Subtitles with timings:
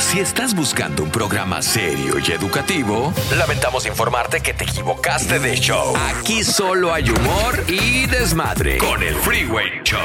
[0.00, 5.94] Si estás buscando un programa serio y educativo, lamentamos informarte que te equivocaste de show.
[5.94, 10.00] Aquí solo hay humor y desmadre con el Freeway Show.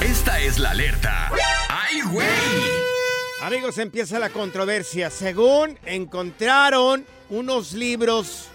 [0.00, 1.30] Esta es la alerta.
[1.68, 2.26] ¡Ay, güey!
[3.42, 5.10] Amigos, empieza la controversia.
[5.10, 8.46] Según encontraron unos libros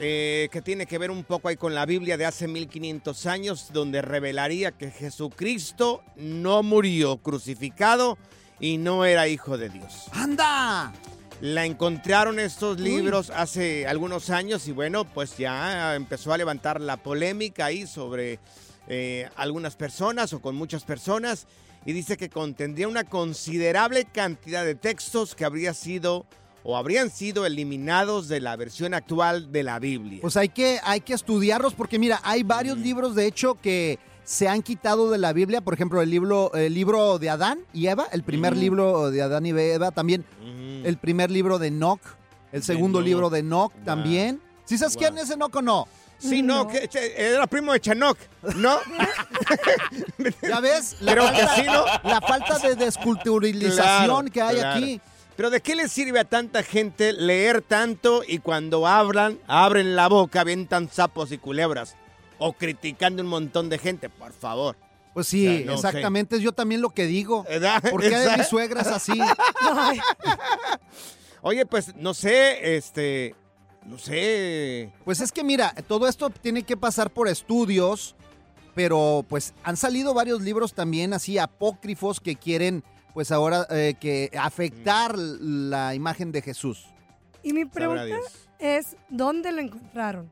[0.00, 3.68] eh, que tiene que ver un poco ahí con la Biblia de hace 1500 años,
[3.72, 8.16] donde revelaría que Jesucristo no murió crucificado
[8.60, 10.06] y no era hijo de Dios.
[10.12, 10.92] ¡Anda!
[11.40, 16.96] La encontraron estos libros hace algunos años y bueno, pues ya empezó a levantar la
[16.96, 18.40] polémica ahí sobre
[18.88, 21.46] eh, algunas personas o con muchas personas
[21.86, 26.26] y dice que contendría una considerable cantidad de textos que habría sido
[26.64, 30.18] o habrían sido eliminados de la versión actual de la Biblia.
[30.20, 34.46] Pues hay que, hay que estudiarlos porque mira, hay varios libros de hecho que se
[34.46, 38.06] han quitado de la Biblia, por ejemplo, el libro, el libro de Adán y Eva,
[38.12, 40.22] el primer libro de Adán y Eva, también
[40.84, 42.02] el primer libro de Enoch,
[42.52, 44.38] el segundo libro de Enoch también.
[44.66, 45.88] ¿Sí sabes quién es Enoch o no?
[46.18, 48.18] Sí, no, que era primo de Chanok,
[48.56, 48.76] ¿no?
[50.42, 50.96] ¿Ya ves?
[51.00, 51.84] La Creo falta, que sí, ¿no?
[52.10, 54.78] La falta de desculturalización Claro, que hay claro.
[54.78, 55.00] aquí.
[55.36, 60.08] Pero ¿de qué le sirve a tanta gente leer tanto y cuando hablan, abren la
[60.08, 61.94] boca, avientan sapos y culebras?
[62.38, 64.76] O criticando un montón de gente, por favor.
[65.14, 65.88] Pues sí, O sea, no sé.
[65.88, 67.44] exactamente, es yo también lo que digo.
[67.90, 69.18] ¿Por qué mi suegra es así?
[71.42, 73.34] Oye, pues no sé, este,
[73.86, 74.90] no sé.
[75.04, 78.14] Pues es que mira, todo esto tiene que pasar por estudios,
[78.74, 82.84] pero pues han salido varios libros también así apócrifos que quieren
[83.14, 86.86] pues ahora eh, que afectar la imagen de Jesús.
[87.42, 88.16] Y mi pregunta
[88.58, 90.30] es, ¿dónde lo encontraron?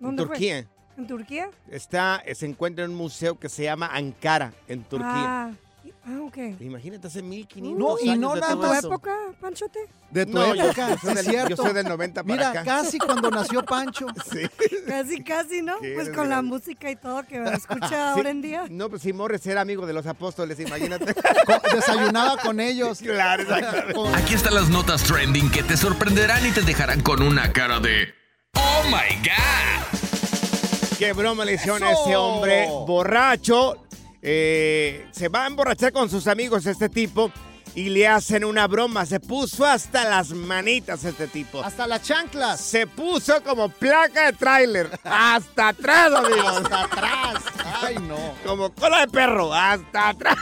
[0.00, 0.66] En ¿Dónde fue?
[0.96, 1.50] ¿En Turquía?
[1.70, 5.08] Está, se encuentra en un museo que se llama Ankara, en Turquía.
[5.14, 5.50] Ah,
[6.06, 6.38] ah, ok.
[6.60, 9.78] Imagínate hace 1500 No, y años no de nada todo ¿Tu época, Panchote?
[10.10, 11.48] De tu No, época, yo, soy del, cierto.
[11.50, 12.64] yo soy del 90 para Mira, acá.
[12.64, 14.06] casi cuando nació Pancho.
[14.32, 14.40] Sí.
[14.88, 15.78] Casi, casi, ¿no?
[15.80, 17.94] ¿Qué Pues con la música y todo que escucha Sí.
[17.94, 18.64] ahora en día.
[18.70, 21.14] No, pues si Morris era amigo de los apóstoles, imagínate.
[21.74, 23.00] Desayunaba con ellos.
[23.00, 24.00] claro, exactamente.
[24.16, 28.14] Aquí están las notas trending que te sorprenderán y te dejarán con una cara de
[28.54, 29.95] ¡Oh my God!
[30.98, 32.04] Qué broma le hicieron a ¡Eso!
[32.06, 33.76] ese hombre borracho.
[34.22, 37.30] Eh, se va a emborrachar con sus amigos este tipo.
[37.74, 39.04] y le hacen una broma.
[39.04, 41.62] Se puso hasta las manitas este tipo.
[41.62, 42.58] Hasta las chanclas.
[42.60, 44.90] Se puso como placa de tráiler.
[45.04, 46.56] Hasta atrás, amigos.
[46.62, 47.34] Hasta atrás.
[47.82, 48.16] Ay, no.
[48.46, 49.52] Como cola de perro.
[49.52, 50.36] Hasta atrás.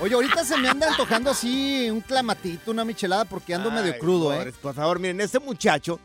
[0.00, 4.32] Oye, ahorita se me anda antojando así un clamatito, una michelada, porque ando medio crudo,
[4.32, 4.52] ¿eh?
[4.62, 5.98] Por favor, miren, este muchacho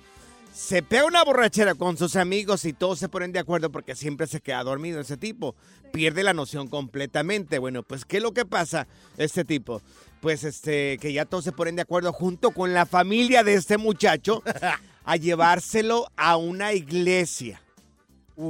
[0.54, 4.28] se pega una borrachera con sus amigos y todos se ponen de acuerdo porque siempre
[4.28, 5.56] se queda dormido ese tipo.
[5.92, 7.58] Pierde la noción completamente.
[7.58, 9.82] Bueno, pues, ¿qué es lo que pasa este tipo?
[10.22, 13.78] Pues, este, que ya todos se ponen de acuerdo junto con la familia de este
[13.78, 14.44] muchacho
[15.06, 17.60] a llevárselo a una iglesia.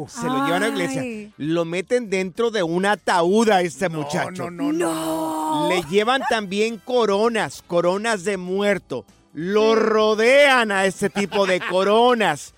[0.07, 1.33] Se lo llevan a la iglesia.
[1.37, 4.49] Lo meten dentro de un ataúd a este muchacho.
[4.49, 5.67] no, No.
[5.69, 9.05] Le llevan también coronas, coronas de muerto.
[9.33, 12.53] Lo rodean a este tipo de coronas.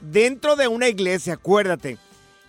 [0.00, 1.98] Dentro de una iglesia, acuérdate,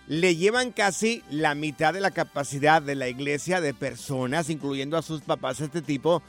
[0.06, 5.02] le llevan casi la mitad de la capacidad de la iglesia de personas, incluyendo a
[5.02, 6.22] sus papás, este tipo,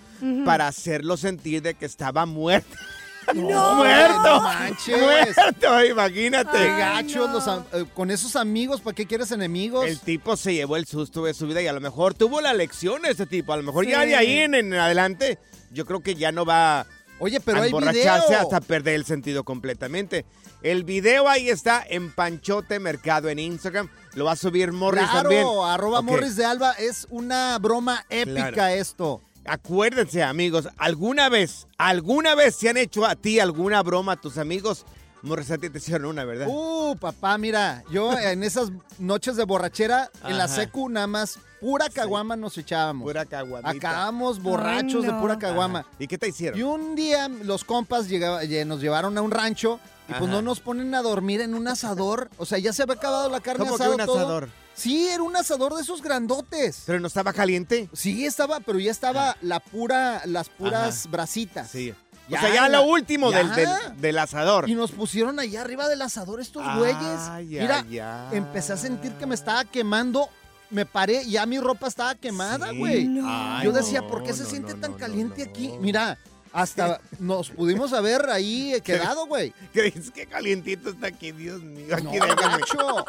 [0.46, 2.76] para hacerlo sentir de que estaba muerto.
[3.34, 3.76] No.
[3.76, 4.22] ¡Muerto!
[4.22, 5.00] no manches.
[5.00, 5.86] ¡Muerto!
[5.86, 6.58] Imagínate.
[6.58, 7.34] Ay, gachos no.
[7.34, 9.86] los eh, con esos amigos, ¿para qué quieres enemigos?
[9.86, 12.54] El tipo se llevó el susto de su vida y a lo mejor tuvo la
[12.54, 13.54] lección ese tipo.
[13.54, 15.40] A lo mejor ya de ahí en, en adelante,
[15.72, 16.86] yo creo que ya no va
[17.20, 17.80] Oye, pero hay video.
[17.80, 20.26] emborracharse hasta perder el sentido completamente.
[20.62, 23.90] El video ahí está en Panchote Mercado en Instagram.
[24.16, 25.48] Lo va a subir Morris claro, también.
[25.66, 26.02] arroba.
[26.02, 26.74] Morris de Alba.
[26.74, 28.74] Es una broma épica Claro.
[28.76, 29.22] esto.
[29.46, 34.38] Acuérdense, amigos, alguna vez, alguna vez se han hecho a ti alguna broma a tus
[34.38, 34.86] amigos.
[35.24, 36.48] Morris, a ti te hicieron una, ¿verdad?
[36.50, 41.88] Uh, papá, mira, yo en esas noches de borrachera, en la secu nada más pura
[41.90, 43.04] caguama nos echábamos.
[43.08, 43.70] Pura caguamita.
[43.70, 45.80] Acabamos borrachos Ay, de pura caguama.
[45.80, 45.90] Ajá.
[45.98, 46.60] ¿Y qué te hicieron?
[46.60, 49.80] Y un día los compas llegaba- lle- nos llevaron a un rancho
[50.10, 52.30] y pues no nos ponen a dormir en un asador.
[52.38, 54.18] O sea, ya se había acabado la carne ¿Cómo que asada un todo.
[54.18, 54.50] asador?
[54.76, 56.84] Sí, era un asador de esos grandotes.
[56.86, 57.88] ¿Pero no estaba caliente?
[57.94, 61.10] Sí, estaba, pero ya estaba la pura, las puras Ajá.
[61.12, 61.70] brasitas.
[61.70, 61.94] Sí.
[62.30, 63.40] Ya, o sea, ya lo último ya.
[63.40, 64.70] del, del- del asador.
[64.70, 67.52] Y nos pusieron allá arriba del asador estos Ay, güeyes.
[67.62, 70.30] Mira, empecé a sentir que me estaba quemando.
[70.70, 72.78] Me paré y ya mi ropa estaba quemada, Sí.
[72.80, 73.06] güey.
[73.06, 73.62] No.
[73.64, 75.74] Yo decía, ¿por qué se no, siente tan caliente aquí?
[75.80, 76.18] Mira,
[76.54, 79.54] hasta nos pudimos haber ahí quedado, güey.
[79.74, 80.12] ¿Qué dices?
[80.12, 81.94] Qué calientito está aquí, Dios mío.
[81.96, 82.36] Aquí No, déjame.
[82.60, 83.06] gacho.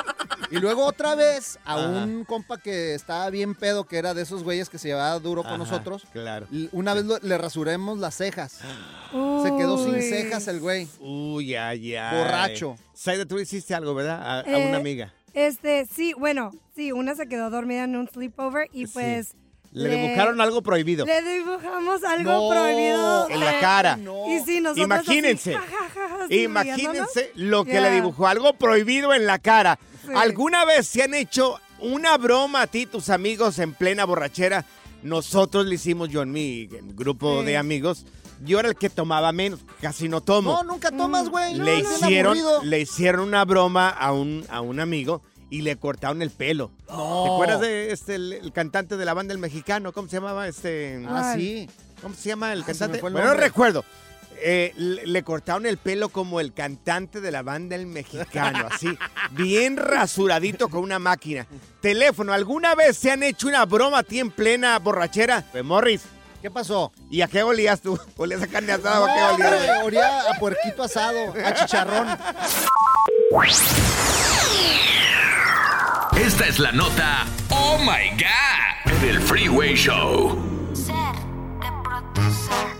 [0.50, 2.04] Y luego otra vez a Ajá.
[2.04, 5.42] un compa que estaba bien pedo, que era de esos güeyes que se llevaba duro
[5.42, 6.04] con Ajá, nosotros.
[6.12, 6.46] Claro.
[6.50, 8.52] y Una vez lo- le rasuremos las cejas.
[9.12, 10.88] Se quedó sin cejas el güey.
[11.00, 12.16] Uy, ay, ay.
[12.18, 12.76] Borracho.
[12.94, 14.20] Saida, tú hiciste algo, ¿verdad?
[14.22, 15.12] A, a Eh, una amiga.
[15.34, 18.92] Este, sí, bueno, sí, una se quedó dormida en un sleepover y Sí.
[19.74, 21.04] Le, dibujaron algo prohibido.
[21.04, 23.28] Le dibujamos algo No, prohibido.
[23.28, 23.96] En la cara.
[23.96, 24.24] No.
[24.28, 25.56] Y sí, nosotros Imagínense.
[25.56, 29.38] así, ja, ja, ja, ja, así Imagínense lo que le dibujó, algo prohibido en la
[29.40, 29.78] cara.
[30.06, 30.12] Sí.
[30.14, 34.64] ¿Alguna vez se han hecho una broma a ti, tus amigos, en plena borrachera?
[35.02, 37.46] Nosotros le hicimos, yo en mi grupo Sí.
[37.46, 38.06] de amigos.
[38.44, 40.52] Yo era el que tomaba menos, casi no tomo.
[40.52, 41.54] No, nunca tomas, güey.
[41.54, 45.76] le, No, no, hicieron, le hicieron una broma a un, a un amigo y le
[45.76, 46.70] cortaron el pelo.
[46.88, 47.24] No.
[47.24, 49.92] ¿Te acuerdas de este, el, el cantante de la banda El Mexicano?
[49.92, 51.04] ¿Cómo se llamaba este?
[51.08, 51.68] Ah, sí.
[52.02, 52.96] ¿Cómo se llama el Ah, cantante?
[52.96, 53.84] el bueno, no recuerdo.
[54.46, 58.88] Eh, le, le cortaron el pelo como el cantante de la banda El Mexicano, así,
[59.30, 61.46] bien rasuradito con una máquina.
[61.80, 65.44] Teléfono, ¿alguna vez se han hecho una broma a ti en plena borrachera?
[65.52, 66.02] Pues, Morris,
[66.42, 66.92] ¿Qué pasó?
[67.10, 67.98] ¿y a qué olías tú?
[68.18, 69.84] ¿Olías a carne asada o a qué olías?
[69.84, 72.06] olía a puerquito asado, a chicharrón.
[76.16, 80.38] Esta es la nota Oh My God del Freeway Show.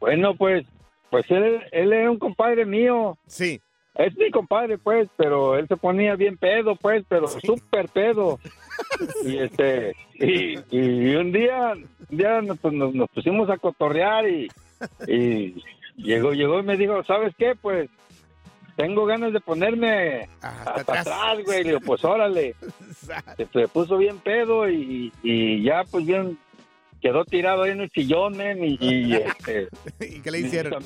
[0.00, 0.66] Bueno, pues,
[1.10, 3.18] pues él, él era un compadre mío.
[3.26, 3.60] Sí.
[4.06, 8.38] Es mi compadre, pues, pero él se ponía bien pedo, pues, pero súper pedo.
[9.24, 11.72] Y este, y, y un día,
[12.10, 14.48] un día nos, nos- nos pusimos a cotorrear y,
[15.06, 15.62] y
[15.96, 17.54] llegó, llegó y me dijo, ¿sabes qué?
[17.60, 17.90] Pues,
[18.76, 21.06] tengo ganas de ponerme Hasta hasta atrás.
[21.06, 21.58] atrás, güey.
[21.64, 22.54] Le digo, pues órale.
[23.36, 26.38] Se, se puso bien pedo y, y ya, pues bien,
[27.02, 29.68] quedó tirado ahí en el sillón, men, y, y, este,
[30.00, 30.82] ¿Y qué le hicieron?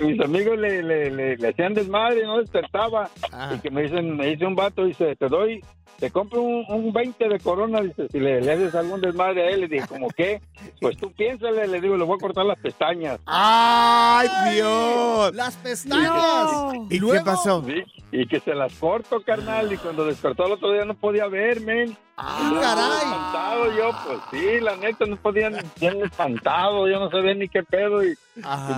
[0.00, 3.10] Mis amigos le, le, le, le hacían desmadre, no despertaba.
[3.54, 5.62] Y que me dicen, me dice un vato, dice, te doy,
[6.02, 9.50] te compro un, un 20 de corona, dice, si le, le haces algún desmadre a
[9.50, 10.42] él, le dije, ¿cómo qué?
[10.80, 13.20] Pues tú piénsale, le digo, le voy a cortar las pestañas.
[13.24, 15.32] ¡Ay, Dios!
[15.32, 16.50] ¡Las pestañas!
[16.90, 17.62] ¿Y qué pasó?
[17.64, 21.28] Sí, y que se las corto, carnal, y cuando despertó el otro día no podía
[21.28, 21.96] ver, men.
[22.16, 22.96] ¡Ah, caray!
[22.96, 27.62] Espantado yo, pues sí, la neta, no podían, bien espantado, yo no sabía ni qué
[27.62, 28.16] pedo, y,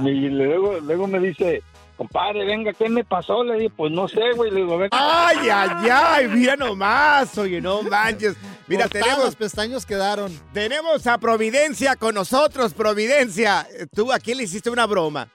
[0.06, 1.62] y luego, luego me dice,
[1.96, 3.42] compadre, venga, ¿qué me pasó?
[3.44, 4.90] Le dije, pues no sé, güey, le digo, venga.
[4.92, 6.28] ¡Ay, ay, ay!
[6.28, 8.36] Mira nomás, oye, no manches.
[8.66, 10.32] Mira, Cortados tenemos, los pestaños quedaron.
[10.52, 13.66] tenemos a Providencia con nosotros, Providencia.
[13.94, 15.28] ¿Tú a quién le hiciste una broma?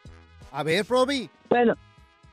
[0.52, 1.30] A ver, Provi.
[1.50, 1.76] Bueno,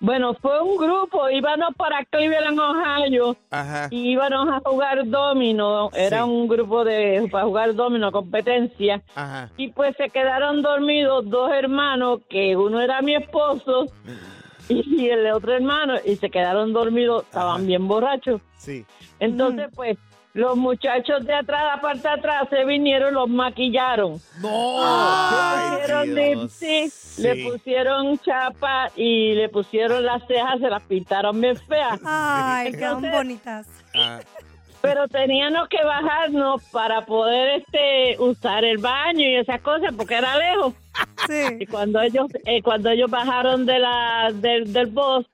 [0.01, 3.89] bueno, fue un grupo, íbamos para Cleveland, Ohio, Ajá.
[3.91, 9.51] y íbamos a jugar domino, era un grupo de para jugar domino, competencia, Ajá.
[9.57, 13.87] y pues se quedaron dormidos dos hermanos, que uno era mi esposo
[14.69, 18.41] y el otro hermano, y se quedaron dormidos, estaban bien borrachos.
[18.57, 18.85] Sí.
[19.19, 19.97] Entonces, pues,
[20.37, 24.21] los muchachos de atrás, la parte de atrás, se vinieron, los maquillaron.
[24.41, 24.77] ¡No!
[24.83, 27.23] Ay, Le pusieron lipstick, Sí.
[27.23, 31.99] le pusieron chapa y le pusieron las cejas, se las pintaron bien feas.
[32.05, 33.67] Ay, quedan bonitas.
[33.95, 34.21] Ah,
[34.83, 40.37] Pero teníamos que bajarnos para poder este usar el baño y esas cosas porque era
[40.37, 40.75] lejos.
[41.27, 41.57] Sí.
[41.61, 45.27] Y cuando ellos eh, cuando ellos bajaron de la del, del bus,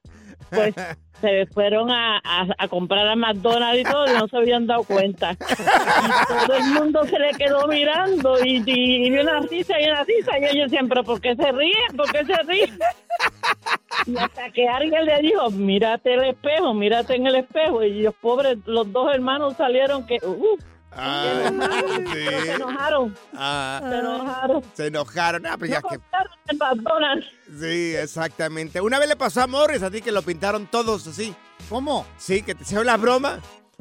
[0.51, 0.75] pues
[1.23, 2.21] se fueron a,
[2.59, 5.33] a, comprar a McDonald's y todo y no se habían dado cuenta.
[5.33, 10.05] Y todo el mundo se le quedó mirando y, y, y una risa y una
[10.05, 11.97] risa y ellos siempre, ¿por qué se ríen?
[11.97, 12.79] ¿Por qué se ríen?
[14.07, 17.83] Y hasta que alguien le dijo, mírate el espejo, mírate en el espejo.
[17.83, 20.59] Y los pobres, los dos hermanos salieron que, uh,
[20.97, 22.51] ay, pero se sí.
[22.51, 24.63] enojaron, Ah, se enojaron.
[24.75, 25.47] se enojaron.
[25.47, 25.99] Ah, pues ya que...
[27.59, 28.81] Sí, exactamente.
[28.81, 31.35] Una vez le pasó a Morris a ti que lo pintaron todos así.
[31.69, 32.07] ¿Cómo?
[32.19, 33.39] Sí, que te hicieron la broma,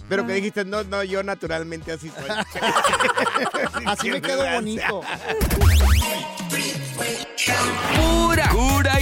[0.08, 2.30] pero que dijiste, no, no, yo naturalmente así soy.
[3.86, 5.01] Así me quedo bonito.
[7.96, 8.90] Pura cura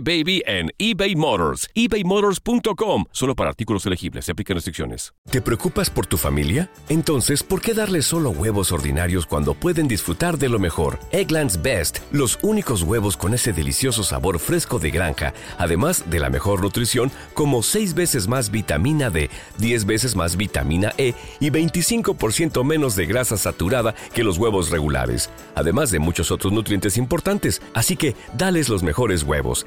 [0.00, 1.68] Baby en eBay Motors.
[1.74, 3.04] ebaymotors.com.
[3.12, 4.24] Solo para artículos elegibles.
[4.24, 5.12] Se aplican restricciones.
[5.30, 6.70] ¿Te preocupas por tu familia?
[6.88, 10.98] Entonces, ¿por qué darles solo huevos ordinarios cuando pueden disfrutar de lo mejor?
[11.12, 16.30] Eggland's Best, los únicos huevos con ese delicioso sabor fresco de granja, además de la
[16.30, 22.64] mejor nutrición, como 6 veces más vitamina D, 10 veces más vitamina E y 25%
[22.64, 27.62] menos de grasa saturada que los huevos regulares, además de muchos otros nutrientes importantes.
[27.74, 29.66] Así que, dales los mejores huevos.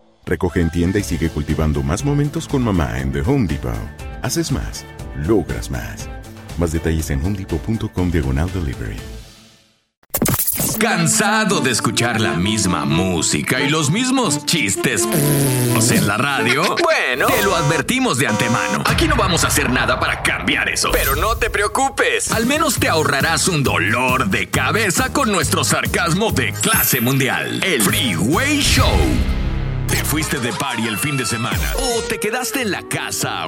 [0.25, 3.73] Recoge en tienda y sigue cultivando más momentos con mamá en The Home Depot.
[4.21, 4.85] Haces más,
[5.27, 6.07] logras más.
[6.57, 8.97] Más detalles en homedepot.com diagonal delivery.
[10.79, 15.07] ¿Cansado de escuchar la misma música y los mismos chistes
[15.91, 16.63] en la radio?
[16.83, 18.83] Bueno, te lo advertimos de antemano.
[18.85, 20.89] Aquí no vamos a hacer nada para cambiar eso.
[20.91, 22.31] Pero no te preocupes.
[22.31, 27.63] Al menos te ahorrarás un dolor de cabeza con nuestro sarcasmo de clase mundial.
[27.63, 29.40] El Freeway Show.
[29.91, 31.73] ¿Te fuiste de party el fin de semana?
[31.75, 33.45] ¿O te quedaste en la casa?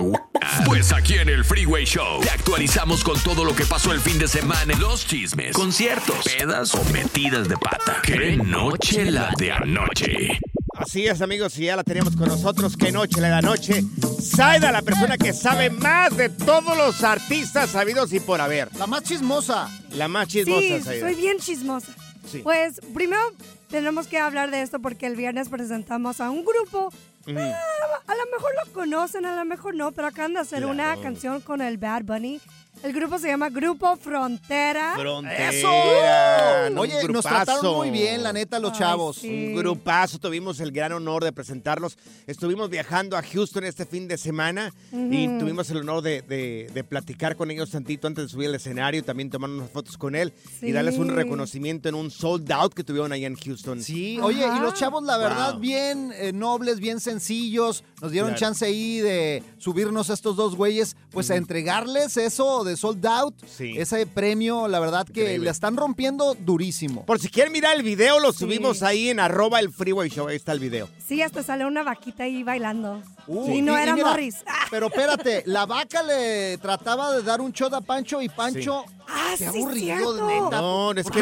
[0.66, 4.20] Pues aquí en el Freeway Show te actualizamos con todo lo que pasó el fin
[4.20, 4.74] de semana.
[4.80, 8.02] Los chismes, conciertos, pedas o metidas de pata.
[8.04, 10.40] ¡Qué noche la de anoche!
[10.76, 12.76] Así es, amigos, y ya la tenemos con nosotros.
[12.76, 13.84] Qué noche la da noche.
[14.22, 18.70] Saida, la persona que sabe más de todos los artistas sabidos y por haber.
[18.78, 19.70] La más chismosa.
[19.92, 21.06] La más chismosa, Sí, Saida.
[21.08, 21.94] soy bien chismosa.
[22.30, 22.40] Sí.
[22.40, 23.22] Pues primero
[23.74, 26.94] tenemos que hablar de esto porque el viernes presentamos a un grupo.
[27.28, 27.32] Ah,
[28.06, 31.02] a lo mejor lo conocen, a lo mejor no, pero acaban de hacer una Claro.
[31.02, 32.40] canción con el Bad Bunny.
[32.82, 34.94] El grupo se llama Grupo Frontera.
[34.98, 35.50] Frontera.
[35.52, 35.70] ¡Eso!
[36.82, 37.30] Oye, nos grupazo.
[37.30, 39.18] trataron muy bien, la neta, los Ay, chavos.
[39.18, 39.48] sí.
[39.48, 41.98] Un grupazo, tuvimos el gran honor de presentarlos.
[42.28, 46.84] Estuvimos viajando a Houston este fin de semana y tuvimos el honor de, de- de
[46.84, 50.34] platicar con ellos tantito antes de subir al escenario, también tomar unas fotos con él
[50.62, 53.82] y darles un reconocimiento en un sold out que tuvieron allá en Houston.
[53.82, 55.60] Sí, oye, y los chavos, la verdad, Wow.
[55.62, 57.84] bien eh, nobles, bien sencillos.
[58.02, 58.40] Nos dieron Claro.
[58.40, 63.36] chance ahí de subirnos a estos dos güeyes, pues a entregarles eso de sold out.
[63.46, 63.74] Sí.
[63.78, 65.46] Ese premio, la verdad que Increíble.
[65.46, 67.06] le están rompiendo durísimo.
[67.06, 68.40] Por si quieren mirar el video, lo Sí.
[68.40, 70.28] subimos ahí en arroba el Freeway Show.
[70.28, 70.90] Ahí está el video.
[71.06, 73.02] Sí, hasta sale una vaquita ahí bailando.
[73.28, 74.38] Uh, y no y- y era mira, Morris.
[74.48, 78.84] Ah, Pero espérate, la vaca le trataba de dar un shot a Pancho y Pancho
[79.08, 80.28] ah, Qué sí, aburrido, cierto.
[80.28, 80.62] neta.
[80.62, 81.20] No, es ¿Por que,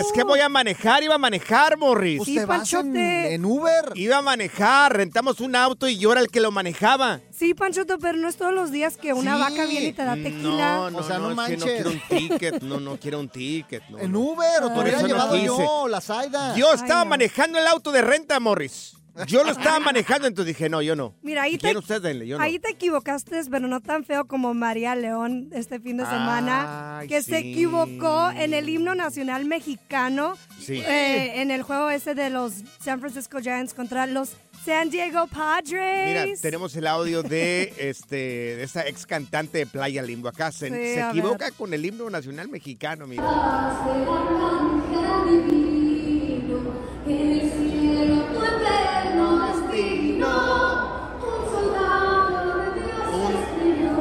[0.00, 2.22] es que voy a manejar, iba a manejar, Morris.
[2.24, 3.34] Sí, te en, Panchote.
[3.34, 3.92] en Uber.
[3.94, 7.20] Iba a manejar, rentamos un auto y yo era el que lo manejaba.
[7.30, 9.40] Sí, Panchoto, pero no es todos los días que una Sí.
[9.40, 10.76] vaca viene y te da tequila.
[10.76, 11.82] No, no, O sea, no no, es que no manches.
[11.82, 13.82] quiero un ticket, no, no quiero un ticket.
[13.88, 14.20] no, En no.
[14.20, 16.54] Uber, o te Por hubiera llevado yo, la Zaida.
[16.54, 17.10] Yo Ay, estaba no.
[17.10, 18.92] manejando el auto de renta, Morris.
[19.26, 21.14] Yo lo estaba manejando, entonces dije, no, yo no.
[21.22, 22.44] Mira, ahí Si te, quieren ustedes, denle, yo no.
[22.44, 27.08] ahí te equivocaste, pero no tan feo como María León este fin de semana, Ay,
[27.08, 30.80] que se equivocó en el himno nacional mexicano, Sí.
[30.86, 34.32] eh, en el juego ese de los San Francisco Giants contra los
[34.64, 36.06] San Diego Padres.
[36.06, 40.28] Mira, tenemos el audio de este de esta ex cantante de Playa Limbo.
[40.28, 41.54] Acá se, Sí, se a equivoca ver.
[41.54, 43.24] con el himno nacional mexicano, mira.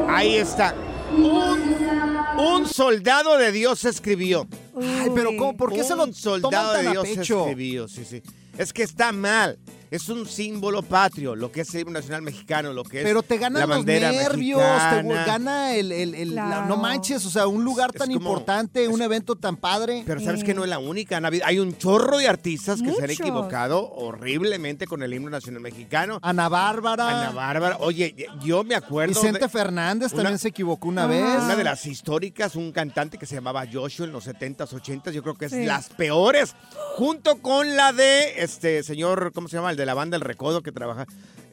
[0.09, 0.75] Ahí está.
[1.15, 1.77] Un,
[2.37, 4.47] un soldado de Dios escribió.
[4.81, 5.55] Ay, pero ¿cómo?
[5.55, 7.39] ¿por qué se lo Un soldado toman tan de a Dios pecho?
[7.41, 8.21] escribió, sí, sí.
[8.57, 9.57] Es que está mal.
[9.91, 13.23] Es un símbolo patrio, lo que es el himno nacional mexicano, lo que es Pero
[13.23, 17.29] te la ganan los bandera nervios, te gana el, el- el- la- no manches, o
[17.31, 20.03] sea, un lugar Es tan como- importante, un evento tan padre.
[20.05, 21.17] Pero sabes que no es la única.
[21.17, 23.19] han habido- Hay un chorro de artistas que se han Muchos.
[23.19, 26.19] equivocado horriblemente con el himno nacional mexicano.
[26.21, 27.77] Ana Bárbara, Ana Bárbara.
[27.79, 29.13] Oye, yo me acuerdo.
[29.15, 31.11] Vicente de- Fernández una- también se equivocó una Ajá.
[31.11, 31.43] vez.
[31.43, 35.23] Una de las históricas, un cantante que se llamaba Joshua en los 70s, 80s, yo
[35.23, 35.65] creo que es Sí.
[35.65, 36.55] las peores,
[36.95, 39.71] junto con la de este señor, ¿cómo se llama?
[39.71, 41.05] El de la banda El Recodo que trabaja,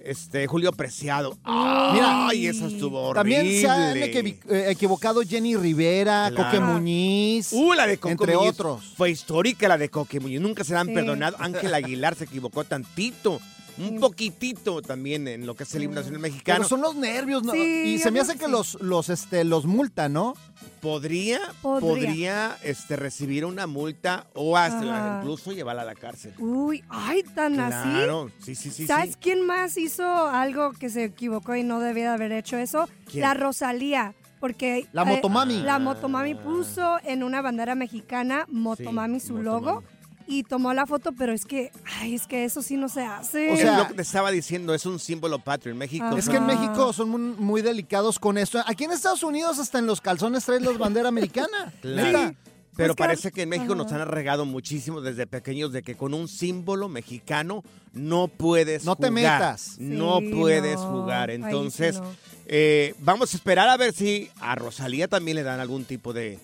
[0.05, 1.37] este Julio Preciado.
[1.45, 3.37] Mira, ay, esa estuvo horrible.
[3.37, 6.45] También se han eh, equivocado Jenny Rivera, Claro.
[6.51, 8.51] Coque Muñiz, Uh, la de Coco entre Muñiz.
[8.51, 8.85] otros.
[8.97, 10.41] Fue histórica la de Coque Muñiz.
[10.41, 10.95] Nunca se la han Sí.
[10.95, 11.37] perdonado.
[11.41, 13.41] Ángel Aguilar se equivocó tantito.
[13.79, 16.59] Un poquitito también en lo que es el himno nacional mexicano.
[16.61, 17.53] Pero son los nervios, ¿no?
[17.53, 18.51] Sí, y se me hace que que sí.
[18.51, 20.35] los, los, este, los multan, ¿no?
[20.81, 21.81] Podría, Podría.
[21.89, 26.33] podría, este, recibir una multa o hasta incluso llevarla a la cárcel.
[26.39, 27.89] Uy, ay, tan así.
[27.91, 28.87] Claro, sí, sí, sí.
[28.87, 29.17] ¿Sabes sí.
[29.21, 32.89] quién más hizo algo que se equivocó y no debía de haber hecho eso?
[33.11, 33.23] ¿Quién?
[33.23, 34.15] La Rosalía.
[34.39, 35.61] Porque La eh, Motomami.
[35.63, 39.65] la Motomami puso en una bandera mexicana Motomami Sí, su Motomami.
[39.67, 39.85] logo
[40.27, 43.51] y tomó la foto, pero es que, ay, es que eso sí no se hace.
[43.51, 46.05] O Es sea- lo que te estaba diciendo, es un símbolo patrio en México.
[46.05, 46.19] Ajá.
[46.19, 46.47] Es que en.
[46.47, 48.61] México son muy, muy delicados con esto.
[48.67, 51.73] Aquí en Estados Unidos hasta en los calzones traen la bandera americana.
[51.83, 52.35] Claro.
[52.77, 56.13] Pero Pues parece que en México nos han regado muchísimo desde pequeños de que con
[56.13, 59.13] un símbolo mexicano no puedes No te jugar.
[59.41, 59.77] metas.
[59.79, 60.91] No Sí, puedes no.
[60.91, 61.31] jugar.
[61.31, 62.05] Ahí sí Entonces, no.
[62.45, 66.39] eh, vamos a esperar a ver si a Rosalía también le dan algún tipo de,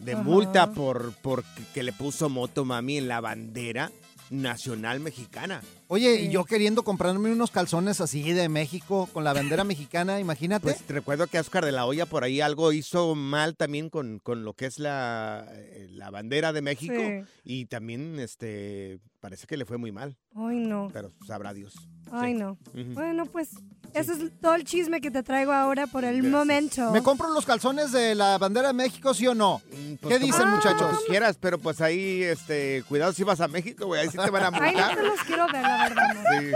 [0.00, 0.22] de Ajá.
[0.22, 3.90] multa por, por que- le puso Motomami en la bandera
[4.30, 5.62] nacional mexicana.
[5.86, 6.26] Oye, Sí.
[6.26, 10.64] y yo queriendo comprarme unos calzones así de México con la bandera mexicana, imagínate.
[10.64, 14.18] Pues te recuerdo que Oscar de la Hoya por ahí algo hizo mal también con,
[14.18, 16.94] con lo que es la, eh, la bandera de México.
[16.98, 17.24] Sí.
[17.44, 20.88] Y también este parece que le fue muy mal, Ay, no.
[20.92, 21.74] pero sabrá Dios.
[22.10, 22.38] Ay, Sí.
[22.38, 22.56] no.
[22.94, 23.50] Bueno, pues,
[23.94, 26.32] ese es todo el chisme que te traigo ahora por el Gracias.
[26.32, 26.90] momento.
[26.92, 29.60] ¿Me compro los calzones de la bandera de México, sí o no?
[29.70, 30.98] Mm, ¿Qué como- dicen, como muchachos?
[31.00, 34.30] tú quieras, pero pues ahí, este, cuidado si vas a México, güey, ahí sí te
[34.30, 34.96] van a Ay, no multar.
[34.96, 36.14] te los quiero ver, la verdad.
[36.14, 36.40] No.
[36.40, 36.52] Sí.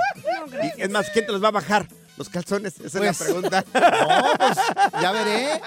[0.56, 1.86] No, Y es más, ¿quién te los va a bajar?
[2.16, 3.64] Los calzones, esa Pues- es la pregunta.
[3.74, 4.58] No, pues
[5.02, 5.60] ya veré.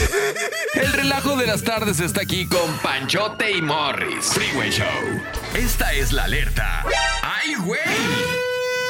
[0.74, 4.26] El relajo de las tardes está aquí con Panchote y Morris.
[4.26, 4.86] Freeway Show.
[5.54, 6.84] Esta es la alerta.
[7.22, 7.80] ¡Ay, güey!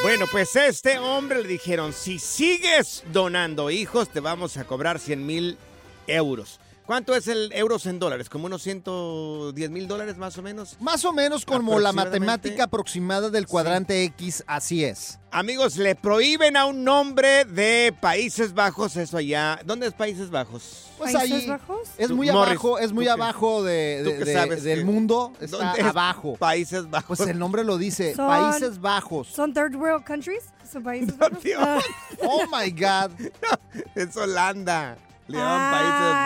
[0.02, 4.98] Bueno, pues a este hombre le dijeron, si sigues donando hijos, te vamos a cobrar
[4.98, 5.58] 100 mil
[6.06, 6.58] euros.
[6.86, 8.28] ¿Cuánto es el euros en dólares?
[8.28, 10.76] ¿Como unos 110 mil dólares más o menos?
[10.80, 15.18] Más o menos como la matemática aproximada del cuadrante X, así es.
[15.30, 19.60] Amigos, le prohíben a un nombre de Países Bajos eso allá.
[19.64, 20.88] ¿Dónde es Países Bajos?
[20.98, 21.88] Pues ¿Países ahí Bajos?
[21.96, 25.58] es muy Morris, abajo, es muy ¿tú qué- abajo de, de- sabes del mundo, está
[25.58, 26.34] ¿Dónde es abajo.
[26.38, 27.18] Países Bajos.
[27.18, 29.28] Pues el nombre lo dice, Son- Países Bajos.
[29.28, 30.42] ¿Son third world countries?
[30.68, 31.42] ¿Son países No, bajos?
[31.44, 31.62] Dios.
[31.64, 31.78] Ah,
[32.24, 33.12] Oh my God.
[33.94, 34.96] es Holanda.
[35.30, 35.70] Le llaman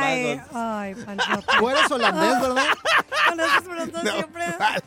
[0.01, 0.57] Países Bajos.
[0.57, 0.95] Ay.
[1.59, 2.64] Tú eres holandés, ¿verdad?
[3.35, 3.43] No,
[4.03, 4.45] siempre.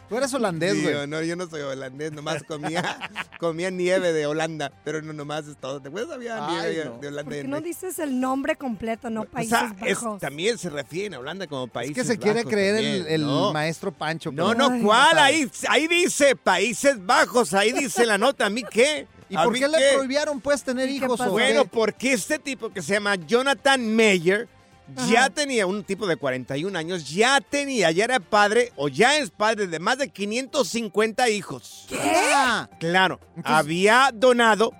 [0.08, 0.94] Tú eres holandés, Sí, güey.
[0.94, 2.98] yo no, yo no soy holandés, nomás comía,
[3.40, 5.82] comía nieve de Holanda, pero no nomás es todo.
[5.82, 6.16] ¿Te acuerdas?
[6.16, 6.98] Había Ay, nieve no.
[7.00, 7.24] de Holanda.
[7.32, 10.22] ¿Por qué no dices el nombre completo, no O Países sea, es- Bajos?
[10.22, 13.14] también se refiere a Holanda como Es Países que se quiere Bajos creer el, también,
[13.16, 13.52] el ¿no?
[13.52, 14.32] maestro Pancho.
[14.32, 15.18] No, no, Ay, ¿cuál?
[15.18, 18.46] Ahí, ahí dice Países Bajos, ahí dice la nota.
[18.46, 19.08] ¿A mí qué?
[19.30, 19.90] ¿Y ¿A por qué le qué?
[19.96, 21.20] prohibieron, pues, tener ¿Y qué hijos?
[21.30, 21.70] Bueno, qué?
[21.70, 24.48] porque este tipo que se llama Jonathan Mayer
[25.10, 29.32] ya tenía un tipo de 41 años, ya tenía, ya era padre o ya es
[29.32, 31.88] padre de más de 550 hijos.
[32.34, 34.72] Ah, Claro, había donado,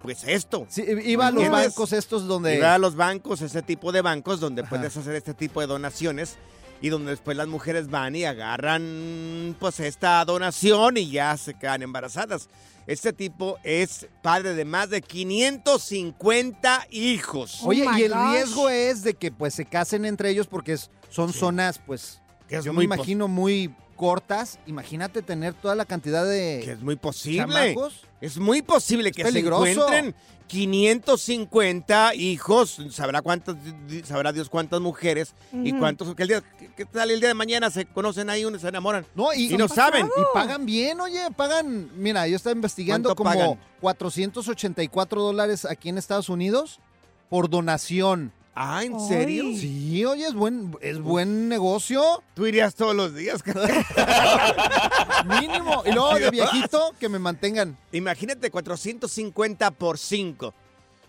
[0.00, 0.66] pues esto.
[0.68, 1.70] sí, iba a los ¿Entiendes?
[1.74, 2.56] bancos estos donde...
[2.58, 4.70] Iba a los bancos, ese tipo de bancos donde Ajá.
[4.70, 6.36] puedes hacer este tipo de donaciones
[6.80, 11.82] y donde después las mujeres van y agarran pues esta donación y ya se quedan
[11.82, 12.48] embarazadas.
[12.86, 17.60] Este tipo es padre de más de 550 hijos.
[17.62, 18.30] Oh Oye, y el gosh.
[18.32, 22.56] riesgo es de que pues se casen entre ellos porque es- son zonas, pues, Que
[22.56, 24.58] es yo me imagino muy cortas.
[24.66, 27.38] Imagínate tener toda la cantidad Que de es muy posible.
[27.74, 28.02] chamacos.
[28.20, 29.64] Es muy posible que peligroso.
[29.64, 30.14] se encuentren
[30.46, 32.78] 550 hijos.
[32.90, 33.56] Sabrá cuántas,
[34.04, 36.14] sabrá Dios cuántas mujeres y cuántos.
[36.14, 38.60] Que el día, que, que tal el día de mañana se conocen ahí uno y
[38.60, 39.06] se enamoran.
[39.14, 40.06] No, y, Y no saben.
[40.06, 43.60] Y pagan bien, oye, pagan, mira, yo estaba investigando ¿Cuánto como pagan?
[43.80, 46.80] 484 dólares aquí en Estados Unidos
[47.28, 48.32] por donación.
[48.58, 49.00] Ah, ¿en Ay.
[49.06, 49.44] serio?
[49.54, 53.42] Sí, oye, es buen, es buen negocio, Tú irías todos los días.
[55.26, 55.82] mínimo.
[55.84, 57.76] Y luego de viejito, que me mantengan.
[57.92, 60.54] Imagínate 450 por 5.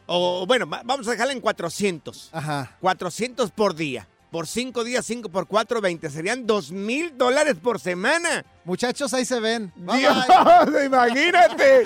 [0.08, 2.30] O bueno, va- vamos a dejarla en 400.
[2.32, 2.76] Ajá.
[2.82, 4.08] 400 por día.
[4.32, 6.10] Por 5 días, 5 por 4, 20.
[6.10, 8.46] Serían 2 mil dólares por semana.
[8.66, 9.72] Muchachos, ahí se ven.
[9.78, 10.86] Bye, Dios, bye.
[10.86, 11.84] imagínate.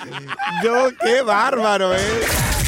[0.64, 2.22] Yo, qué bárbaro, ¿eh?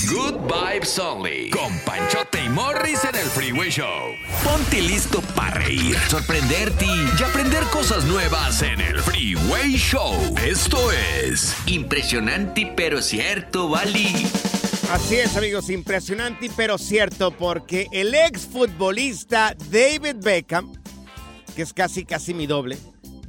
[0.09, 1.51] Good Vibes Only.
[1.51, 4.13] Con Panchote y Morris en el Freeway Show.
[4.45, 10.15] Ponte listo para reír, sorprenderte y aprender cosas nuevas en el Freeway Show.
[10.45, 14.27] Esto es Impresionante pero cierto, Bali.
[14.93, 20.73] Así es, amigos, impresionante pero cierto, porque el ex futbolista David Beckham,
[21.57, 22.79] que es casi, casi mi doble,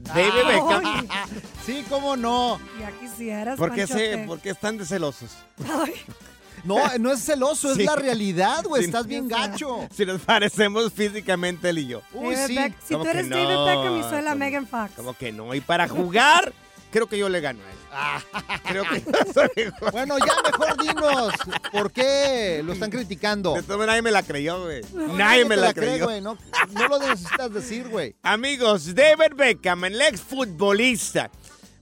[0.01, 1.07] David Beckham,
[1.65, 2.59] Sí, cómo no.
[2.79, 4.19] Ya quisieras, ¿por qué, se.
[4.27, 5.31] ¿por qué están de celosos?
[5.67, 5.93] Ay,
[6.63, 8.81] No, no es celoso, es la realidad, güey.
[8.83, 8.87] Sí.
[8.87, 9.87] Estás bien gacho.
[9.95, 12.01] Si nos parecemos físicamente él y yo.
[12.13, 12.55] Uy, David sí.
[12.55, 13.35] Beck- si ¿Cómo tú eres no?
[13.37, 14.33] David Beckham y soy la.
[14.35, 14.91] Megan Fox.
[14.95, 16.53] Como que no, y para jugar,
[16.95, 17.75] creo que yo le gano a él.
[18.69, 19.89] Creo que yo.
[19.91, 21.33] Bueno, ya mejor dinos.
[21.71, 23.53] ¿Por qué lo están criticando?
[23.67, 24.81] Todo nadie me la creyó, güey.
[24.93, 26.05] Nadie Nadie me la cree, creyó.
[26.05, 26.21] güey.
[26.21, 26.37] No,
[26.71, 28.15] no lo necesitas decir, güey.
[28.23, 31.29] Amigos, David Beckham, el ex futbolista,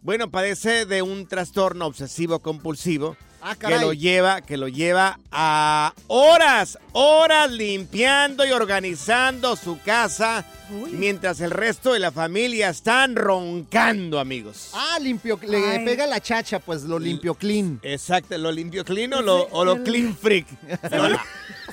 [0.01, 5.93] bueno, padece de un trastorno obsesivo compulsivo Ah, que lo lleva, que lo lleva a
[6.07, 10.45] horas, horas limpiando y organizando su casa,
[10.81, 10.91] Uy.
[10.91, 14.71] mientras el resto de la familia están roncando, amigos.
[14.73, 15.85] Ah, limpio, le Ay.
[15.85, 17.79] pega la chacha, pues lo limpio clean.
[17.83, 20.47] Exacto, ¿lo limpio clean o lo, o lo clean freak?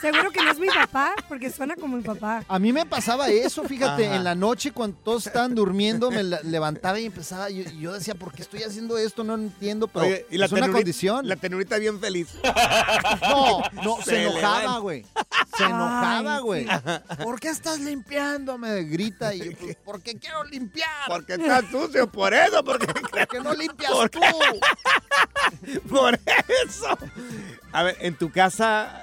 [0.00, 2.42] Seguro que no es mi papá, porque suena como mi papá.
[2.48, 4.16] A mí me pasaba eso, fíjate, Ajá.
[4.16, 8.32] en la noche cuando todos estaban durmiendo, me levantaba y empezaba, yo, yo decía, ¿por
[8.32, 9.24] qué estoy haciendo esto?
[9.24, 11.28] No entiendo, pero Oye, y la es una tenurita- condición.
[11.28, 12.28] La tenurita bien feliz.
[13.22, 15.04] No, no, se, Se enojaba, güey.
[15.56, 16.66] Se enojaba, güey.
[17.22, 18.56] ¿Por qué estás limpiando?
[18.90, 20.88] Grita y yo, pues, porque quiero limpiar.
[21.08, 24.20] Porque está sucio, por eso, porque ¿Por qué no limpias ¿Por tú?
[25.88, 26.18] Por
[26.64, 26.98] eso.
[27.72, 29.02] A ver, en tu casa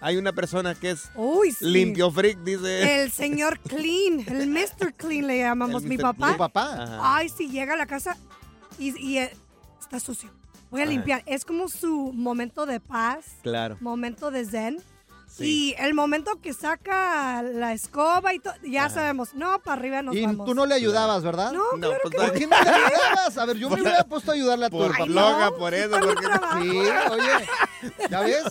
[0.00, 1.64] hay una persona que es Uy, sí.
[1.66, 3.02] limpio freak, dice.
[3.02, 4.94] El señor Clean, el Mr.
[4.96, 6.32] Clean le llamamos mi papá.
[6.32, 6.82] ¿Tu papá?
[6.82, 7.16] Ajá.
[7.16, 8.16] Ay, si llega a la casa
[8.78, 9.36] y, y, eh,
[9.80, 10.30] está sucio.
[10.70, 10.92] Voy a Ajá.
[10.92, 11.22] limpiar.
[11.26, 13.76] Es como su momento de paz, Claro.
[13.80, 14.78] momento de zen.
[15.36, 15.74] Sí.
[15.78, 20.14] Y el momento que saca la escoba y todo, ya sabemos, no, para arriba nos
[20.16, 20.46] Y vamos.
[20.46, 21.52] tú no le ayudabas, ¿verdad?
[21.52, 23.36] No, No, claro pues, que ¿Por qué no le ayudabas?
[23.38, 25.90] A ver, yo me hubiera puesto a ayudarle a tu Por no, por eso.
[25.90, 26.26] porque-.
[26.62, 26.78] Sí,
[27.10, 27.48] oye,
[28.10, 28.44] ¿ya ves?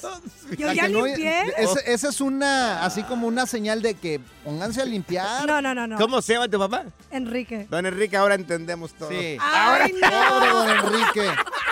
[0.57, 1.43] Yo ya no- limpié.
[1.85, 5.45] Esa es una, así como una señal de que pónganse a limpiar.
[5.45, 5.97] No, no, no, no.
[5.97, 6.85] ¿Cómo se llama tu papá?
[7.11, 7.67] Enrique.
[7.69, 9.09] Don Enrique, ahora entendemos todo.
[9.09, 9.37] Sí.
[9.39, 10.53] Ay, Pobre no.
[10.53, 11.29] don Enrique.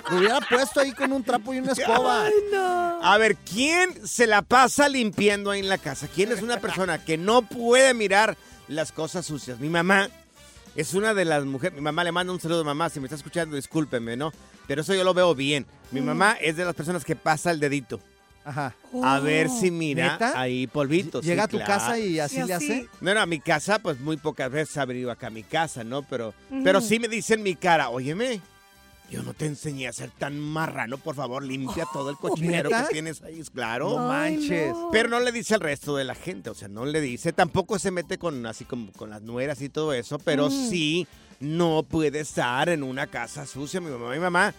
[0.10, 2.26] Lo hubiera puesto ahí con un trapo y una escoba.
[2.26, 3.00] Ay, no.
[3.04, 6.08] A ver, ¿quién se la pasa limpiando ahí en la casa?
[6.14, 9.60] ¿Quién es una persona que no puede mirar las cosas sucias?
[9.60, 10.10] Mi mamá
[10.76, 11.76] es una de las mujeres.
[11.76, 12.90] Mi mamá le manda un saludo a mamá.
[12.90, 14.32] Si me está escuchando, discúlpeme, ¿no?
[14.68, 15.66] Pero eso yo lo veo bien.
[15.92, 16.06] Mi Mm.
[16.06, 18.00] mamá es de las personas que pasa el dedito.
[18.46, 18.76] Ajá.
[19.04, 19.60] A ver Oh.
[19.60, 20.40] si mira ¿Neta?
[20.40, 21.24] ahí polvitos.
[21.26, 21.74] Llega sí, a tu claro.
[21.74, 22.90] casa y así Sí, le hace.
[23.02, 25.84] No, no, a mi casa, pues muy pocas veces ha venido acá a mi casa,
[25.84, 26.04] ¿no?
[26.04, 28.42] Pero, pero sí me dice en mi cara, óyeme,
[29.12, 32.88] Yo no te enseñé a ser tan marrano, por favor, limpia todo el cochinero ¿neta?
[32.88, 33.90] que tienes ahí, claro.
[33.90, 34.74] No manches.
[34.92, 37.78] Pero no le dice al resto de la gente, o sea, no le dice, tampoco
[37.78, 40.70] se mete con así como con las nueras y todo eso, pero Mm.
[40.70, 41.08] sí
[41.40, 43.80] no puede estar en una casa sucia.
[43.82, 44.54] Mi mamá, mi mamá,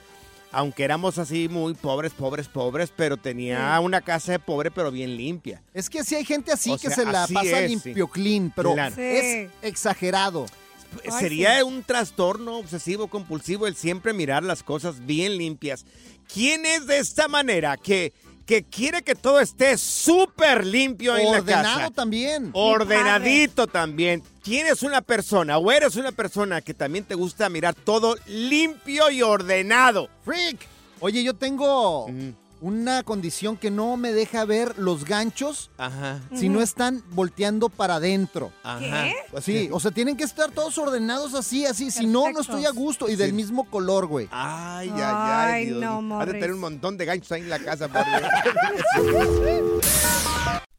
[0.54, 5.16] aunque éramos así muy pobres, pobres, pobres, pero tenía una casa de pobre, pero bien
[5.16, 5.62] limpia.
[5.74, 8.12] Es que sí hay gente así O que sea, se la pasa es, limpio sí.
[8.12, 8.94] clean, pero Claro.
[8.94, 9.02] Sí.
[9.02, 10.46] es exagerado.
[11.04, 11.62] Ay, Sería sí.
[11.64, 15.84] un trastorno obsesivo compulsivo el siempre mirar las cosas bien limpias.
[16.32, 18.12] ¿Quién es de esta manera que,
[18.46, 22.50] que quiere que todo esté súper limpio en la Ordenado también.
[22.52, 24.22] Ordenadito también.
[24.42, 29.10] ¿Quién es una persona o eres una persona que también te gusta mirar todo limpio
[29.10, 30.08] y ordenado?
[30.24, 30.58] Freak.
[31.00, 32.06] Oye, yo tengo.
[32.64, 36.20] Una condición que no me deja ver los ganchos Ajá.
[36.34, 38.52] si no están volteando para adentro.
[38.62, 39.08] Ajá.
[39.30, 41.90] Pues sí, o sea, tienen que estar todos ordenados así, así.
[41.90, 43.06] Si no, no estoy a gusto.
[43.10, 44.28] Y del mismo color, güey.
[44.30, 45.52] Ay, ay, ay.
[45.52, 46.18] Ay, Dios no.
[46.20, 47.86] Has de tener un montón de ganchos ahí en la casa.
[47.88, 48.02] por
[49.12, 49.84] Dios.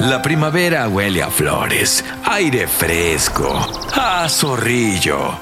[0.00, 3.56] La primavera huele a flores, aire fresco,
[3.94, 5.38] a zorrillo.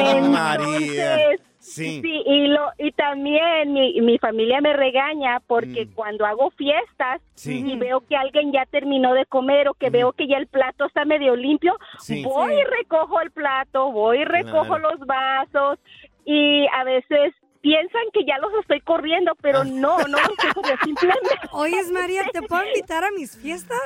[0.07, 1.17] Entonces, María.
[1.65, 2.01] Sí.
[2.03, 7.37] Sí, y, lo, y también mi, mi familia me regaña porque cuando hago fiestas Mm.
[7.37, 7.65] Sí.
[7.73, 10.85] y veo que alguien ya terminó de comer o que veo que ya el plato
[10.87, 12.23] está medio limpio, Sí.
[12.23, 12.61] voy Sí.
[12.61, 14.91] y recojo el plato, voy y recojo Claro.
[14.91, 15.79] los vasos
[16.25, 20.85] y a veces piensan que ya los estoy corriendo, pero no, no los estoy corriendo,
[20.85, 21.29] simplemente...
[21.53, 23.81] Oyes, María, ¿te puedo invitar a mis fiestas?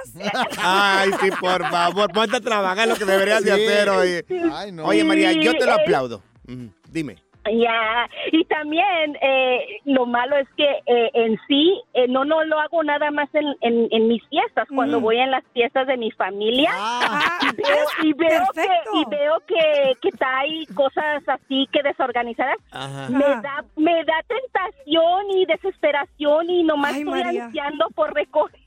[0.60, 4.24] Ay, sí, por favor, ponte a trabajar lo que deberías de hacer, oye.
[4.52, 4.84] Ay, no.
[4.84, 6.22] Oye, María, yo te lo aplaudo.
[6.48, 7.16] Mm, Dime.
[7.50, 12.58] Ya, y también eh, lo malo es que eh, en sí eh, no no lo
[12.60, 15.02] hago nada más en, en, en mis fiestas, cuando Mm.
[15.02, 19.40] voy en las fiestas de mi familia Ah, y veo, y veo que y veo
[19.46, 23.08] que, que hay cosas así que desorganizadas, Ajá.
[23.08, 23.40] me Ajá.
[23.42, 27.44] da me da tentación y desesperación y nomás Ay, estoy María.
[27.46, 28.58] ansiando por recoger.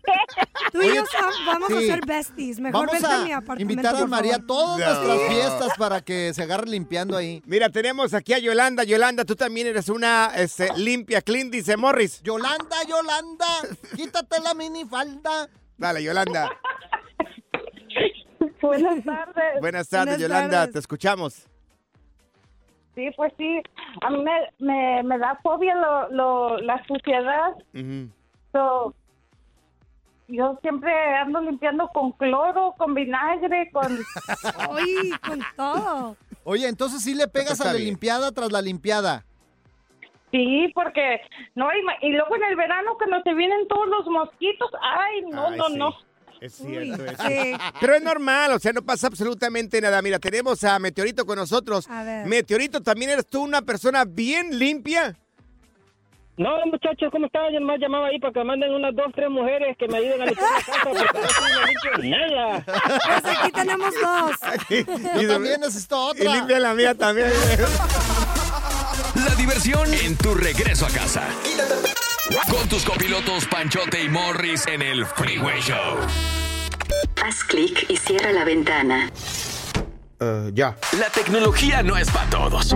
[0.72, 1.04] Tú y yo
[1.46, 1.76] vamos sí.
[1.76, 2.60] a ser besties.
[2.60, 3.74] Mejor Vamos vente a mi a apartamento.
[3.74, 4.86] invitar a María a todas No.
[4.86, 7.42] nuestras fiestas para que se agarre limpiando ahí.
[7.46, 8.71] Mira, tenemos aquí a Yolanda.
[8.86, 12.22] Yolanda, tú también eres una este, limpia, clean, dice Morris.
[12.24, 13.46] Yolanda, Yolanda,
[13.96, 15.50] quítate la minifalda.
[15.78, 16.50] Dale, Yolanda.
[18.62, 19.60] Buenas tardes.
[19.60, 20.52] Buenas tardes, Buenas Yolanda.
[20.52, 20.74] tardes.
[20.74, 21.48] Te escuchamos.
[22.96, 23.62] Sí, pues sí.
[24.02, 27.56] A mí me, me, me da fobia lo, lo, la suciedad.
[28.52, 28.94] So,
[30.28, 33.88] yo siempre ando limpiando con cloro, con vinagre, con...
[34.70, 36.18] Ay, con todo.
[36.44, 37.86] Oye, entonces sí le pegas a la bien.
[37.86, 39.26] limpiada tras la limpiada.
[40.32, 41.20] Sí, porque...
[41.56, 45.22] no y, ma- y luego en el verano cuando se vienen todos los mosquitos, ay,
[45.30, 45.78] no, Ay, no, sí.
[45.78, 45.96] no.
[46.40, 47.24] Es cierto, eso.
[47.28, 47.54] sí.
[47.80, 50.02] Pero es normal, o sea, no pasa absolutamente nada.
[50.02, 51.88] Mira, tenemos a Meteorito con nosotros.
[51.90, 52.26] A ver.
[52.26, 55.16] Meteorito, ¿también eres tú una persona bien limpia?
[56.38, 57.54] No, muchachos, ¿cómo están?
[57.54, 60.26] Yo más llamaba ahí para que manden unas dos, tres mujeres que me ayuden a
[60.26, 62.64] limpiar la casa porque no nada.
[62.66, 65.22] Pues aquí tenemos dos.
[65.22, 66.36] Yo también necesito Y otra.
[66.36, 67.32] limpia la mía también.
[69.14, 71.24] La diversión en tu regreso a casa.
[72.50, 75.98] Con tus copilotos Panchote y Morris en el Freeway Show.
[77.22, 79.12] Haz clic y cierra la ventana.
[80.54, 80.78] ya.
[80.98, 82.76] La tecnología no es para todos.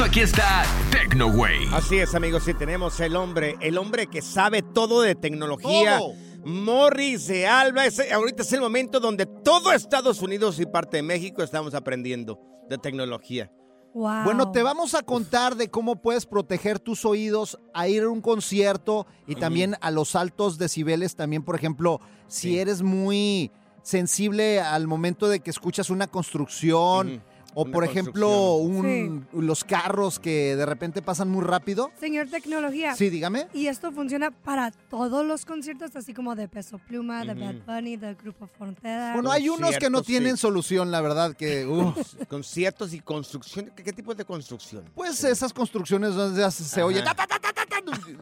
[0.00, 1.68] Eso aquí está TecnoWay.
[1.74, 5.98] Así es, amigos, sí, tenemos el hombre, el hombre que sabe todo de tecnología.
[5.98, 6.14] Todo.
[6.42, 7.82] Morris de Alba,
[8.14, 12.78] ahorita es el momento donde todo Estados Unidos y parte de México estamos aprendiendo de
[12.78, 13.52] tecnología.
[13.92, 14.24] Wow.
[14.24, 18.22] Bueno, te vamos a contar de cómo puedes proteger tus oídos a ir a un
[18.22, 21.14] concierto y también a los altos decibeles.
[21.14, 22.58] También, por ejemplo, si Sí.
[22.58, 27.22] eres muy sensible al momento de que escuchas una construcción.
[27.54, 29.38] O, por ejemplo, un, Sí.
[29.40, 31.90] los carros que de repente pasan muy rápido.
[31.98, 32.94] Señor Tecnología.
[32.94, 33.48] Sí, dígame.
[33.52, 37.34] Y esto funciona para todos los conciertos, así como de Peso Pluma, de.
[37.34, 39.12] Bad Bunny, del Grupo Frontera.
[39.14, 40.42] Bueno, hay unos que no tienen sí.
[40.42, 41.66] solución, la verdad, que...
[41.66, 42.14] uf.
[42.28, 43.70] Conciertos y construcción.
[43.76, 44.84] ¿Qué, qué tipo de construcción?
[44.94, 47.00] pues esas construcciones donde se- se oye...
[47.00, 47.14] Ajá.
[47.14, 47.59] ta, ta, ta, ta, ta,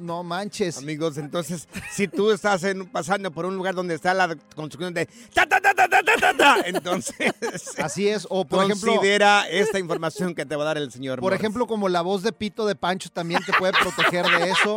[0.00, 0.78] No manches.
[0.78, 5.06] Amigos, entonces, si tú estás en- pasando por un lugar donde está la construcción de
[5.34, 7.32] ta ta ta ta ta ta ta, ta, entonces
[7.78, 8.26] Así es.
[8.30, 8.92] O, por ejemplo...
[8.92, 11.18] considera esta información que te va a dar el señor.
[11.18, 11.40] Por Morris.
[11.40, 14.76] ejemplo, como la voz de Pito de Pancho también te puede proteger de eso.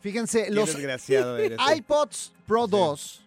[0.00, 1.58] Fíjense, Qué los desgraciado eres.
[1.76, 3.20] iPods Pro 2,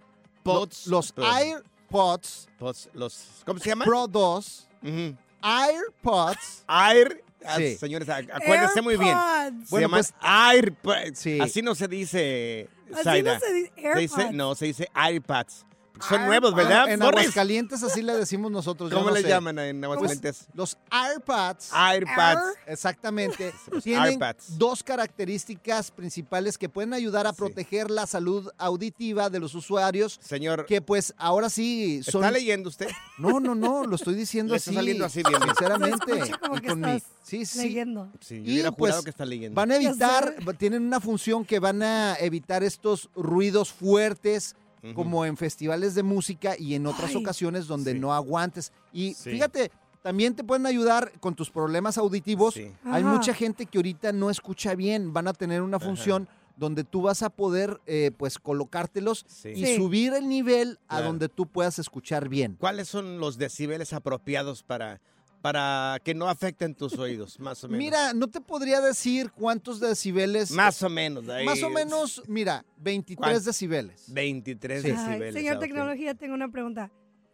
[0.43, 1.25] Pods los Pro.
[1.25, 2.47] AirPods
[2.93, 3.85] los, ¿Cómo se llama?
[3.85, 5.15] Pro 2, Ujú.
[5.41, 6.63] AirPods.
[6.67, 7.23] Air.
[7.45, 7.75] Ah, Sí.
[7.77, 9.15] Señores, ac- acuérdense muy bien.
[9.15, 9.63] AirPods.
[9.65, 11.19] Se Bueno, pues- AirPods.
[11.19, 11.39] Sí.
[11.41, 14.33] Así no se dice, Así no se dice Se dice- AirPods.
[14.35, 15.65] no, se dice iPads.
[16.07, 16.89] Son nuevos, ¿verdad?
[16.91, 17.21] En Morris?
[17.21, 18.91] Aguascalientes así le decimos nosotros.
[18.91, 19.27] ¿Cómo no le sé.
[19.29, 20.47] llaman en Aguascalientes?
[20.53, 21.71] Los AirPods.
[21.73, 22.57] AirPods.
[22.67, 23.53] Exactamente.
[23.71, 24.57] Los Tienen AirPods.
[24.57, 30.19] dos características principales que pueden ayudar a proteger la salud auditiva de los usuarios.
[30.21, 32.23] Señor, Que pues ahora sí son.
[32.23, 32.89] ¿está leyendo usted?
[33.17, 34.69] No, no, no, lo estoy diciendo así.
[34.69, 35.41] está saliendo así bien.
[35.41, 36.21] Sinceramente.
[36.41, 37.59] Como y que con mi- estás Sí, sí.
[37.63, 38.09] leyendo.
[38.19, 39.55] Sí, yo Y, hubiera pues, que está leyendo.
[39.55, 44.55] Van a evitar, tienen una función que van a evitar estos ruidos fuertes,
[44.95, 47.17] Como en festivales de música y en otras Ay.
[47.17, 47.99] ocasiones donde Sí.
[47.99, 48.71] no aguantes.
[48.91, 49.31] Y Sí.
[49.31, 52.55] fíjate, también te pueden ayudar con tus problemas auditivos.
[52.55, 52.71] Sí.
[52.85, 57.03] Hay mucha gente que ahorita no escucha bien, van a tener una función donde tú
[57.03, 59.49] vas a poder eh, pues colocártelos Sí.
[59.49, 59.75] y Sí.
[59.77, 61.05] subir el nivel a Claro.
[61.07, 62.55] donde tú puedas escuchar bien.
[62.59, 64.99] ¿Cuáles son los decibeles apropiados para,
[65.41, 67.79] para que no afecten tus oídos, más o menos?
[67.79, 70.51] Mira, no te podría decir cuántos decibeles.
[70.51, 71.27] Más o menos.
[71.29, 73.39] ahí Más o es menos, mira, 23 ¿Cuánto?
[73.45, 74.03] decibeles.
[74.13, 74.89] 23 Sí.
[74.89, 75.33] Ay, decibeles.
[75.33, 75.59] señor ah.
[75.59, 76.91] Tecnología, tengo una pregunta.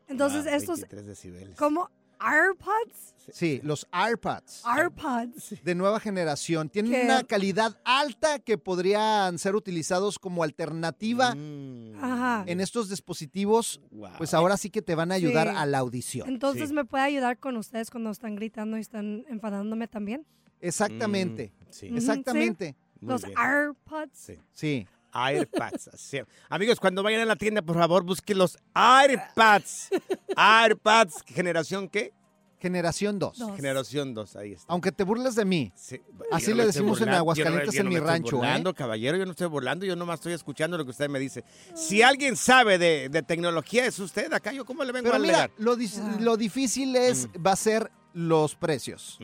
[0.08, 1.58] Entonces, Ah, estos, 23 decibeles.
[1.58, 7.04] como AirPods, Sí, los AirPods AirPods, de nueva generación tienen ¿Qué?
[7.04, 12.48] una calidad alta que podrían ser utilizados como alternativa Mm.
[12.48, 13.82] En estos dispositivos.
[13.92, 14.12] Wow.
[14.18, 15.54] Pues ahora sí que te van a ayudar Sí.
[15.58, 16.30] a la audición.
[16.30, 16.74] entonces Sí.
[16.76, 20.26] me puede ayudar con ustedes cuando están gritando y están enfadándome también.
[20.62, 21.52] Exactamente.
[21.60, 21.88] Mm, sí.
[21.88, 22.76] Exactamente.
[23.02, 23.38] Los bien.
[23.38, 24.18] AirPods.
[24.18, 24.34] Sí.
[24.54, 24.88] Sí.
[25.14, 25.88] AirPads.
[25.90, 26.20] así.
[26.50, 29.90] Amigos, cuando vayan a la tienda, por favor, busquen los AirPads.
[30.36, 32.14] AirPads, generación qué?
[32.60, 33.38] Generación 2.
[33.38, 33.56] Dos.
[33.56, 34.66] Generación 2, ahí está.
[34.74, 35.72] Aunque te burles de mí.
[35.76, 38.30] Sí, Así le decimos en Aguascalientes, yo no- yo en no mi me estoy rancho,
[38.30, 38.40] ¿eh?
[38.40, 41.44] burlando, caballero, yo no estoy burlando, yo nomás estoy escuchando lo que usted me dice.
[41.76, 45.20] Si alguien sabe de, de tecnología, es usted acá, yo cómo le vengo Pero a
[45.20, 46.18] mira, lo, Ah.
[46.20, 49.20] lo difícil es, va a ser los precios.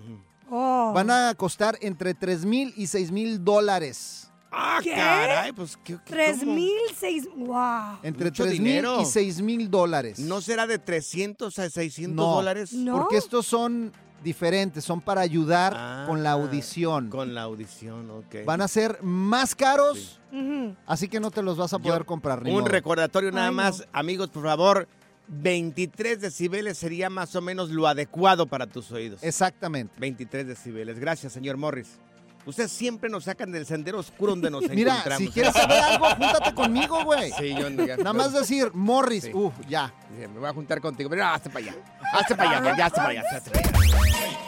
[0.51, 0.91] Oh.
[0.93, 4.22] Van a costar entre 3 mil y 6 mil dólares.
[4.55, 4.91] Ah, ¿Qué?
[4.91, 6.53] caray, pues ¿qué, qué- Tres cómo?
[6.53, 7.27] mil, seis...
[7.35, 7.97] ¡Wow!
[8.03, 9.01] Entre Mucho 3 mil dinero.
[9.01, 10.19] y 6 mil dólares.
[10.19, 12.71] ¿No será de 300 a 600 No, dólares?
[12.91, 13.91] Porque estos son
[14.23, 17.09] diferentes, son para ayudar Ah, con la audición.
[17.09, 18.45] Con la audición, ok.
[18.45, 20.75] Van a ser más caros, Ujú.
[20.85, 22.41] así que no te los vas a poder comprar.
[22.43, 22.67] ni Un modo.
[22.67, 23.61] recordatorio nada Ay, no.
[23.63, 24.87] más, amigos, por favor.
[25.27, 29.23] 23 decibeles sería más o menos lo adecuado para tus oídos.
[29.23, 29.95] Exactamente.
[29.99, 30.99] 23 decibeles.
[30.99, 31.97] Gracias, señor Morris.
[32.45, 35.27] Ustedes siempre nos sacan del sendero oscuro donde nos Mira, encontramos.
[35.27, 37.31] si quieres saber algo, júntate conmigo, güey.
[37.39, 39.31] Sí, yo ya- Nada más decir, Morris, Sí.
[39.33, 39.93] uf, ya.
[40.17, 41.09] Me voy a juntar contigo.
[41.09, 41.75] Pero no, hazte para allá.
[42.13, 43.23] Hazte para allá, güey, ya hazte para allá.
[43.31, 44.43] hazte para allá.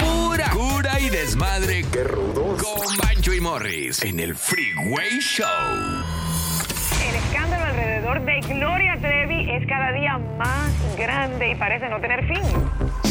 [0.00, 1.84] Pura cura y desmadre.
[1.92, 2.62] Qué rudos.
[2.62, 5.46] Con Bancho y Morris en el Freeway Show.
[7.08, 12.26] El escándalo alrededor de Gloria Trevi es cada día más grande y parece no tener
[12.26, 12.42] fin.